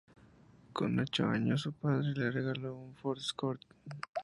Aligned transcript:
Con 0.73 0.97
ocho 0.97 1.27
años 1.27 1.61
su 1.61 1.73
padre 1.73 2.13
le 2.15 2.31
regaló 2.31 2.75
un 2.75 2.95
Ford 2.95 3.19
Escort. 3.19 3.61